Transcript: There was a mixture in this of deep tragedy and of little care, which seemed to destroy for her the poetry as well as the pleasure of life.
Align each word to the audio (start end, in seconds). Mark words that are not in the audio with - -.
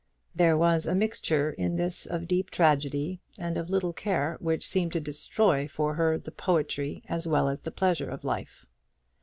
There 0.33 0.57
was 0.57 0.87
a 0.87 0.95
mixture 0.95 1.51
in 1.51 1.75
this 1.75 2.07
of 2.07 2.27
deep 2.27 2.49
tragedy 2.49 3.19
and 3.37 3.55
of 3.55 3.69
little 3.69 3.93
care, 3.93 4.35
which 4.39 4.67
seemed 4.67 4.93
to 4.93 4.99
destroy 4.99 5.67
for 5.67 5.93
her 5.93 6.17
the 6.17 6.31
poetry 6.31 7.03
as 7.07 7.27
well 7.27 7.47
as 7.47 7.59
the 7.59 7.69
pleasure 7.71 8.09
of 8.09 8.23
life. 8.23 8.65